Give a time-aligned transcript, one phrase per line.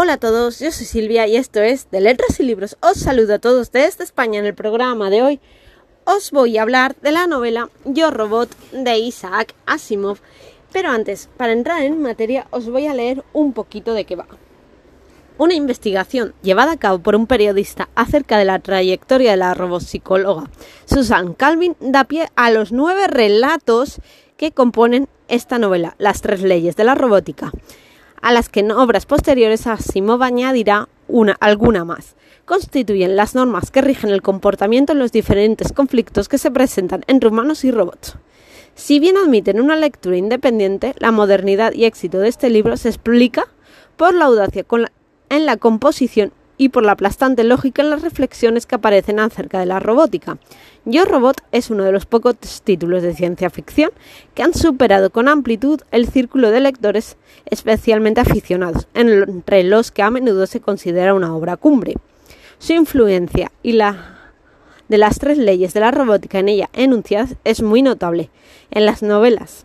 [0.00, 2.76] Hola a todos, yo soy Silvia y esto es de Letras y Libros.
[2.80, 5.40] Os saludo a todos desde España en el programa de hoy.
[6.04, 10.20] Os voy a hablar de la novela Yo Robot de Isaac Asimov.
[10.72, 14.28] Pero antes, para entrar en materia, os voy a leer un poquito de qué va.
[15.36, 20.48] Una investigación llevada a cabo por un periodista acerca de la trayectoria de la robopsicóloga
[20.86, 24.00] Susan Calvin da pie a los nueve relatos
[24.36, 27.50] que componen esta novela, Las tres leyes de la robótica
[28.22, 32.16] a las que en obras posteriores Asimov añadirá una, alguna más.
[32.44, 37.28] Constituyen las normas que rigen el comportamiento en los diferentes conflictos que se presentan entre
[37.28, 38.16] humanos y robots.
[38.74, 43.48] Si bien admiten una lectura independiente, la modernidad y éxito de este libro se explica
[43.96, 44.64] por la audacia
[45.30, 49.66] en la composición y por la aplastante lógica en las reflexiones que aparecen acerca de
[49.66, 50.38] la robótica.
[50.84, 53.90] Yo Robot es uno de los pocos títulos de ciencia ficción
[54.34, 60.10] que han superado con amplitud el círculo de lectores especialmente aficionados, entre los que a
[60.10, 61.94] menudo se considera una obra cumbre.
[62.58, 64.16] Su influencia y la
[64.88, 68.30] de las tres leyes de la robótica en ella enunciadas es muy notable.
[68.70, 69.64] En las novelas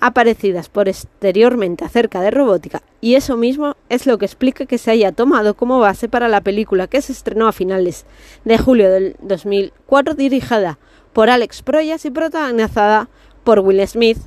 [0.00, 4.90] aparecidas por exteriormente acerca de robótica, y eso mismo es lo que explica que se
[4.90, 8.06] haya tomado como base para la película que se estrenó a finales
[8.44, 10.78] de julio del 2004 dirigida
[11.12, 13.08] por Alex Proyas y protagonizada
[13.44, 14.18] por Will Smith,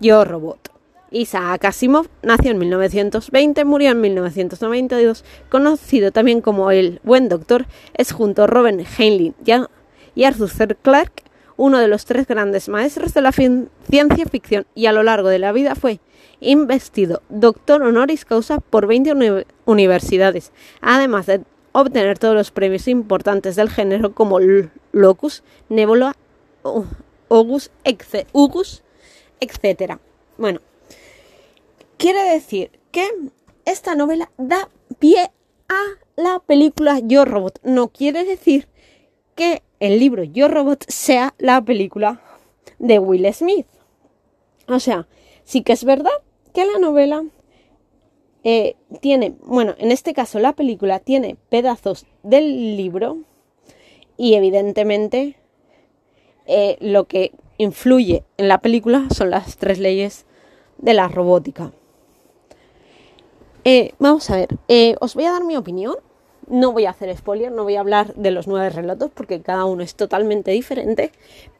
[0.00, 0.70] Yo Robot.
[1.10, 8.12] Isaac Asimov nació en 1920, murió en 1992, conocido también como el Buen Doctor, es
[8.12, 9.34] junto a Robin Heinlein
[10.14, 10.76] y Arthur.
[10.82, 11.22] Clarke
[11.56, 15.38] uno de los tres grandes maestros de la ciencia ficción y a lo largo de
[15.38, 16.00] la vida fue
[16.40, 23.70] investido doctor honoris causa por 20 universidades, además de obtener todos los premios importantes del
[23.70, 24.38] género como
[24.92, 26.16] Locus, Nebula,
[27.28, 27.70] Ogus,
[29.40, 29.98] etc.
[30.38, 30.60] Bueno,
[31.98, 33.08] quiere decir que
[33.64, 34.68] esta novela da
[34.98, 35.30] pie
[35.68, 35.82] a
[36.16, 37.60] la película Yo Robot.
[37.62, 38.68] No quiere decir
[39.34, 42.20] que el libro Yo Robot sea la película
[42.78, 43.66] de Will Smith.
[44.68, 45.06] O sea,
[45.44, 46.12] sí que es verdad
[46.52, 47.24] que la novela
[48.44, 53.18] eh, tiene, bueno, en este caso la película tiene pedazos del libro
[54.16, 55.36] y evidentemente
[56.46, 60.26] eh, lo que influye en la película son las tres leyes
[60.78, 61.72] de la robótica.
[63.64, 64.58] Eh, vamos a ver,
[65.00, 65.96] os voy a dar mi opinión
[66.48, 69.64] no voy a hacer spoiler, no voy a hablar de los nueve relatos porque cada
[69.64, 71.12] uno es totalmente diferente,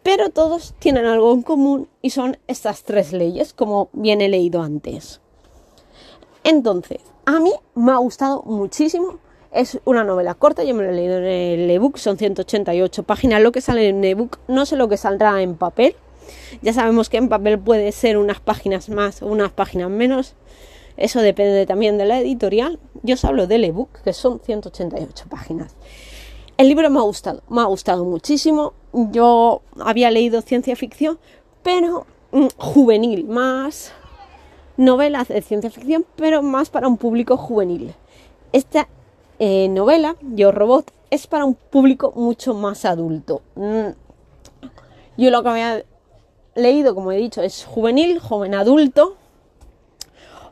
[0.03, 4.63] pero todos tienen algo en común y son estas tres leyes, como bien he leído
[4.63, 5.21] antes.
[6.45, 9.19] Entonces, a mí me ha gustado muchísimo.
[9.51, 13.43] Es una novela corta, yo me la he leído en el ebook, son 188 páginas.
[13.43, 15.97] Lo que sale en ebook, no sé lo que saldrá en papel.
[16.63, 20.35] Ya sabemos que en papel puede ser unas páginas más o unas páginas menos.
[20.97, 22.79] Eso depende también de la editorial.
[23.03, 25.75] Yo os hablo del ebook, que son 188 páginas.
[26.57, 28.73] El libro me ha gustado, me ha gustado muchísimo.
[28.93, 31.19] Yo había leído ciencia ficción,
[31.63, 33.93] pero mm, juvenil, más
[34.79, 37.95] novelas de ciencia ficción, pero más para un público juvenil.
[38.53, 38.89] Esta
[39.39, 43.43] eh, novela, Yo Robot, es para un público mucho más adulto.
[43.55, 43.89] Mm,
[45.19, 45.85] yo lo que había
[46.55, 49.17] leído, como he dicho, es juvenil, joven adulto,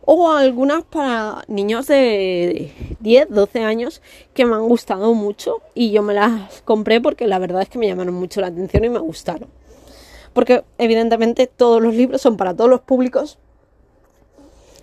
[0.07, 4.03] o algunas para niños de 10, 12 años
[4.35, 7.79] que me han gustado mucho y yo me las compré porque la verdad es que
[7.79, 9.49] me llamaron mucho la atención y me gustaron.
[10.33, 13.39] Porque evidentemente todos los libros son para todos los públicos.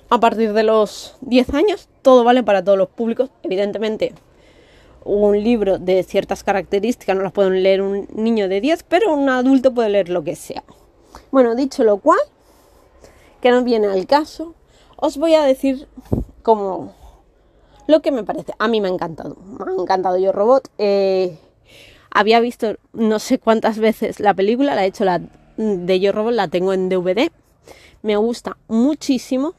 [0.10, 3.30] A partir de los 10 años, todo vale para todos los públicos.
[3.44, 4.14] Evidentemente,
[5.04, 9.30] un libro de ciertas características no las puede leer un niño de 10, pero un
[9.30, 10.64] adulto puede leer lo que sea.
[11.32, 12.20] Bueno, dicho lo cual,
[13.42, 14.56] que no viene al caso,
[15.02, 15.88] os voy a decir
[16.44, 16.94] como
[17.88, 18.54] lo que me parece.
[18.60, 19.36] A mí me ha encantado.
[19.36, 20.70] Me ha encantado Yo Robot.
[20.78, 21.38] Eh,
[22.12, 25.20] había visto no sé cuántas veces la película, la he hecho la
[25.58, 27.32] de Yo Robot, la tengo en DVD.
[28.04, 29.56] Me gusta muchísimo.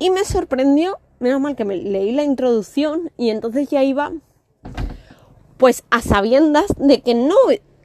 [0.00, 4.12] Y me sorprendió, menos mal que me leí la introducción y entonces ya iba
[5.58, 7.36] pues a sabiendas de que no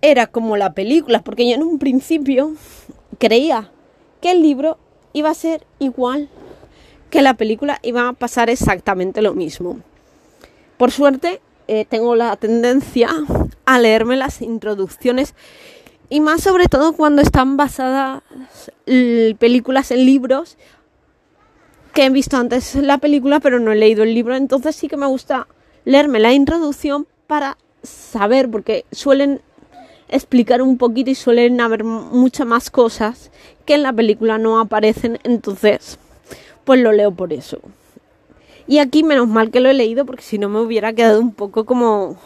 [0.01, 2.53] era como la película, porque yo en un principio
[3.19, 3.71] creía
[4.21, 4.77] que el libro
[5.13, 6.30] iba a ser igual
[7.10, 9.80] que la película, iba a pasar exactamente lo mismo.
[10.77, 13.10] Por suerte, eh, tengo la tendencia
[13.65, 15.36] a leerme las introducciones
[16.10, 18.21] y más sobre todo cuando están basadas
[18.86, 20.57] películas en libros
[21.94, 24.98] que he visto antes la película pero no he leído el libro, entonces sí que
[24.98, 25.48] me gusta
[25.86, 29.42] leerme la introducción para saber, porque suelen
[30.09, 33.31] explicar un poquito y suelen haber muchas más cosas
[33.65, 35.97] que en la película no aparecen, entonces
[36.63, 37.59] pues lo leo por eso.
[38.67, 41.33] Y aquí menos mal que lo he leído porque si no me hubiera quedado un
[41.33, 42.17] poco como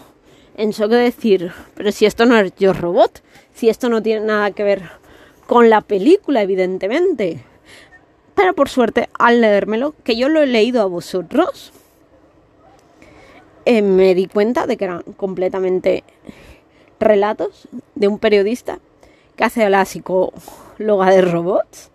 [0.55, 3.21] en shock de decir, pero si esto no es Yo Robot,
[3.53, 4.83] si esto no tiene nada que ver
[5.47, 7.43] con la película, evidentemente.
[8.35, 11.71] Pero por suerte, al leérmelo, que yo lo he leído a vosotros,
[13.65, 16.03] eh, me di cuenta de que eran completamente
[16.99, 18.79] relatos de un periodista
[19.35, 21.91] que hace la psicóloga de robots.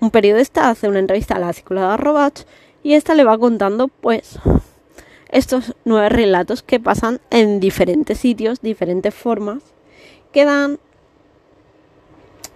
[0.00, 2.46] Un periodista hace una entrevista a la psicóloga de robots
[2.82, 4.38] y esta le va contando pues
[5.28, 9.62] estos nueve relatos que pasan en diferentes sitios, diferentes formas,
[10.32, 10.78] que dan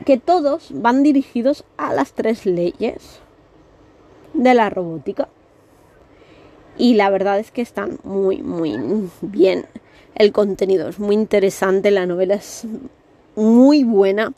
[0.05, 3.21] que todos van dirigidos a las tres leyes
[4.33, 5.29] de la robótica.
[6.77, 9.67] Y la verdad es que están muy, muy bien.
[10.15, 12.65] El contenido es muy interesante, la novela es
[13.37, 14.33] muy buena.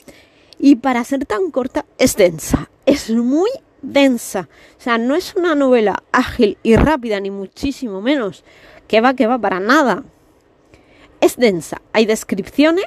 [0.59, 2.69] Y para ser tan corta, es densa.
[2.85, 3.49] Es muy
[3.81, 4.47] densa.
[4.77, 8.43] O sea, no es una novela ágil y rápida, ni muchísimo menos.
[8.87, 10.03] Que va, que va, para nada.
[11.19, 11.81] Es densa.
[11.93, 12.85] Hay descripciones.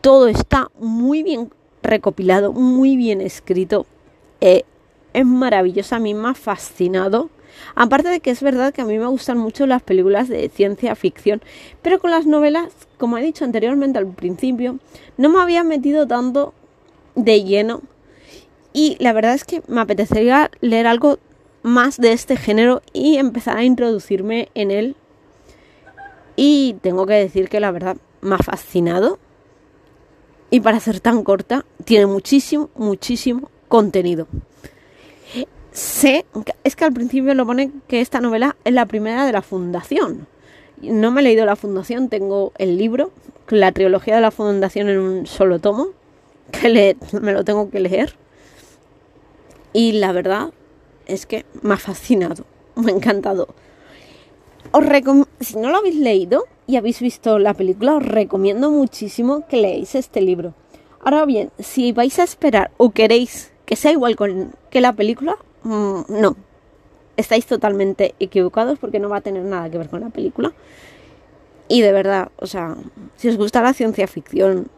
[0.00, 1.50] Todo está muy bien
[1.82, 3.86] recopilado, muy bien escrito.
[4.40, 4.64] Eh,
[5.12, 7.30] es maravilloso, a mí me ha fascinado.
[7.74, 10.94] Aparte de que es verdad que a mí me gustan mucho las películas de ciencia
[10.94, 11.42] ficción,
[11.82, 14.78] pero con las novelas, como he dicho anteriormente al principio,
[15.16, 16.54] no me había metido tanto
[17.14, 17.82] de lleno
[18.78, 21.18] y la verdad es que me apetecería leer algo
[21.62, 24.96] más de este género y empezar a introducirme en él.
[26.36, 29.18] Y tengo que decir que la verdad me ha fascinado.
[30.50, 34.28] Y para ser tan corta, tiene muchísimo, muchísimo contenido.
[35.76, 36.24] Sé,
[36.64, 40.26] es que al principio lo pone que esta novela es la primera de la Fundación.
[40.80, 43.10] No me he leído la Fundación, tengo el libro,
[43.50, 45.88] la trilogía de la Fundación en un solo tomo,
[46.50, 48.14] que me lo tengo que leer.
[49.74, 50.48] Y la verdad
[51.04, 53.48] es que me ha fascinado, me ha encantado.
[54.72, 54.84] Os
[55.40, 59.94] si no lo habéis leído y habéis visto la película, os recomiendo muchísimo que leáis
[59.94, 60.54] este libro.
[61.00, 64.16] Ahora bien, si vais a esperar o queréis que sea igual
[64.70, 66.36] que la película, mm, no.
[67.16, 70.52] Estáis totalmente equivocados porque no va a tener nada que ver con la película.
[71.68, 72.76] Y de verdad, o sea,
[73.16, 74.70] si os gusta la ciencia ficción,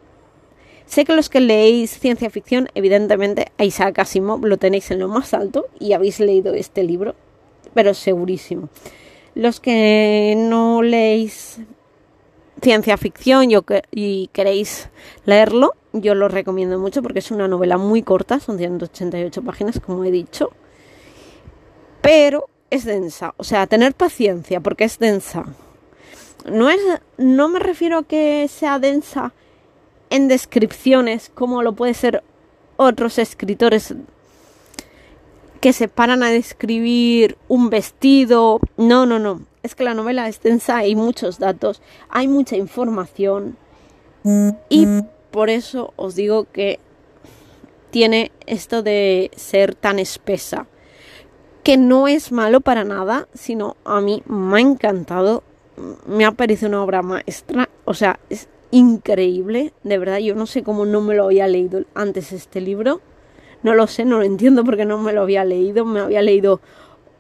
[0.89, 5.09] Sé que los que leéis ciencia ficción, evidentemente a Isaac Asimov lo tenéis en lo
[5.09, 7.15] más alto y habéis leído este libro,
[7.75, 8.71] pero segurísimo.
[9.35, 11.61] Los que no leéis
[12.63, 13.51] ciencia ficción
[13.91, 14.89] y queréis
[15.27, 20.07] leerlo, yo lo recomiendo mucho porque es una novela muy corta, son 188 páginas, como
[20.07, 20.53] he dicho,
[22.01, 25.45] pero es densa, o sea, tener paciencia porque es densa.
[26.51, 26.81] No es
[27.17, 29.33] no me refiero a que sea densa
[30.11, 32.23] en descripciones como lo puede ser
[32.77, 33.95] otros escritores
[35.61, 38.61] que se paran a describir un vestido.
[38.77, 39.43] No, no, no.
[39.63, 43.57] Es que la novela es densa, hay muchos datos, hay mucha información.
[44.69, 44.87] Y
[45.31, 46.81] por eso os digo que
[47.91, 50.67] tiene esto de ser tan espesa.
[51.69, 55.43] Que no es malo para nada, sino a mí me ha encantado.
[56.07, 57.69] Me ha parecido una obra maestra.
[57.85, 61.85] O sea, es increíble, de verdad, yo no sé cómo no me lo había leído
[61.95, 63.03] antes este libro,
[63.63, 66.63] no lo sé, no lo entiendo porque no me lo había leído, me había leído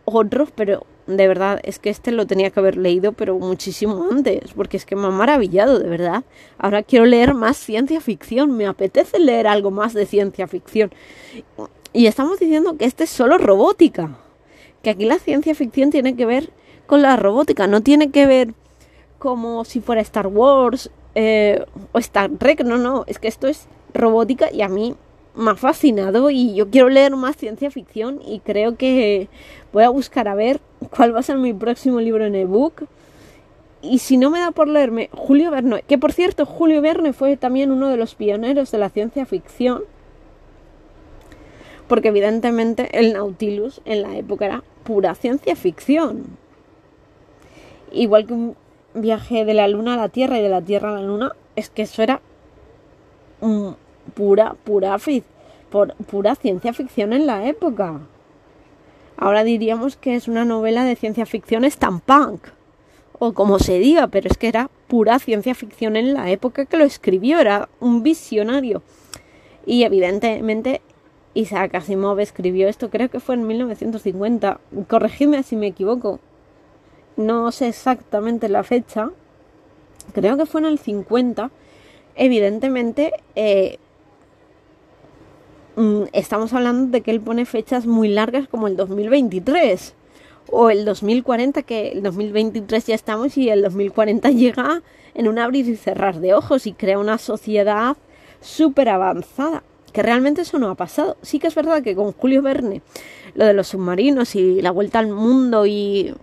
[0.06, 4.55] otros, pero de verdad es que este lo tenía que haber leído, pero muchísimo antes,
[4.57, 6.25] porque es que me ha maravillado, de verdad.
[6.57, 10.90] Ahora quiero leer más ciencia ficción, me apetece leer algo más de ciencia ficción.
[11.93, 14.17] Y estamos diciendo que este es solo robótica,
[14.88, 16.49] que aquí la ciencia ficción tiene que ver
[16.87, 18.54] con la robótica, no tiene que ver
[19.18, 23.68] como si fuera Star Wars eh, o Star Trek, no, no, es que esto es
[23.92, 24.95] robótica y a mí
[25.35, 29.28] me ha fascinado y yo quiero leer más ciencia ficción y creo que
[29.75, 30.59] voy a buscar a ver
[30.97, 32.85] cuál va a ser mi próximo libro en ebook.
[33.83, 37.37] Y si no me da por leerme Julio Verne, que por cierto Julio Verne fue
[37.37, 39.83] también uno de los pioneros de la ciencia ficción,
[41.88, 46.38] porque evidentemente el Nautilus en la época era pura ciencia ficción.
[47.92, 48.57] Igual que un
[48.95, 51.68] viaje de la luna a la tierra y de la tierra a la luna, es
[51.68, 52.23] que eso era
[54.14, 54.97] pura, pura,
[55.68, 58.00] por, pura ciencia ficción en la época.
[59.18, 62.47] Ahora diríamos que es una novela de ciencia ficción stampunk,
[63.18, 66.78] o como se diga, pero es que era pura ciencia ficción en la época que
[66.78, 68.83] lo escribió, era un visionario.
[69.66, 70.80] Y evidentemente
[71.38, 76.18] Isaac Asimov escribió esto, creo que fue en 1950, corregidme si me equivoco,
[77.16, 79.11] no sé exactamente la fecha,
[80.12, 81.50] creo que fue en el 50,
[82.16, 83.78] evidentemente eh,
[85.76, 89.95] mm, estamos hablando de que él pone fechas muy largas como el 2023.
[89.95, 89.99] O
[90.50, 94.83] o el 2040, que el 2023 ya estamos y el 2040 llega
[95.14, 97.97] en un abrir y cerrar de ojos y crea una sociedad
[98.40, 101.16] súper avanzada, que realmente eso no ha pasado.
[101.23, 102.83] Sí que es verdad que con Julio Verne,
[103.35, 106.14] lo de los submarinos y la vuelta al mundo y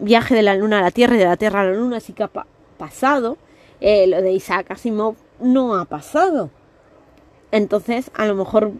[0.00, 2.12] viaje de la luna a la Tierra y de la Tierra a la luna sí
[2.12, 2.30] que ha
[2.78, 3.36] pasado,
[3.80, 6.50] eh, lo de Isaac Asimov no ha pasado.
[7.50, 8.72] Entonces, a lo mejor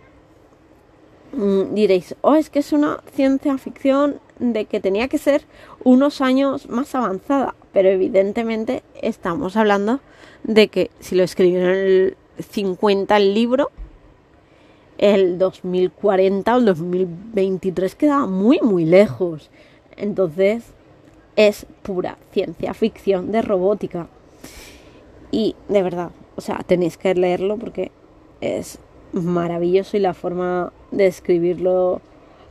[1.32, 5.44] mm, diréis, oh, es que es una ciencia ficción de que tenía que ser
[5.84, 10.00] unos años más avanzada, pero evidentemente estamos hablando
[10.42, 12.16] de que si lo escribieron en el
[12.50, 13.70] 50 el libro,
[14.98, 19.50] el 2040 o el 2023 queda muy muy lejos.
[19.96, 20.64] Entonces
[21.36, 24.08] es pura ciencia ficción de robótica.
[25.30, 27.90] Y de verdad, o sea, tenéis que leerlo porque
[28.40, 28.78] es
[29.12, 32.00] maravilloso y la forma de escribirlo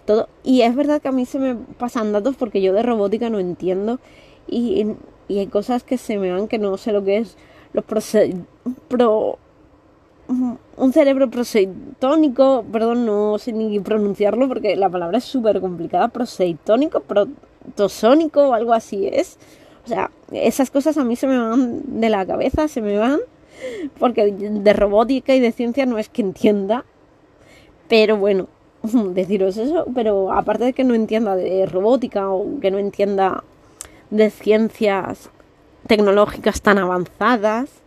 [0.06, 0.28] todo.
[0.44, 3.40] Y es verdad que a mí se me pasan datos porque yo de robótica no
[3.40, 4.00] entiendo
[4.48, 4.86] y,
[5.28, 7.38] y hay cosas que se me van que no sé lo que es.
[7.74, 7.86] Los
[8.88, 9.40] pro,
[10.78, 17.02] un cerebro proseitónico, perdón, no sé ni pronunciarlo porque la palabra es súper complicada, proseitónico,
[17.02, 19.38] protosónico o algo así es.
[19.86, 23.20] O sea, esas cosas a mí se me van de la cabeza, se me van,
[24.00, 26.86] porque de robótica y de ciencia no es que entienda,
[27.90, 28.48] pero bueno,
[28.84, 33.44] deciros eso, pero aparte de que no entienda de robótica o que no entienda
[34.10, 35.30] de ciencias
[35.88, 37.83] tecnológicas tan avanzadas,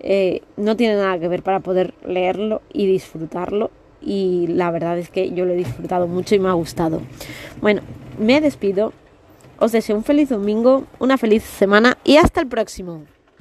[0.00, 3.70] eh, no tiene nada que ver para poder leerlo y disfrutarlo.
[4.02, 7.02] Y la verdad es que yo lo he disfrutado mucho y me ha gustado.
[7.60, 7.82] Bueno,
[8.18, 8.92] me despido.
[9.58, 13.02] Os deseo un feliz domingo, una feliz semana y hasta el próximo.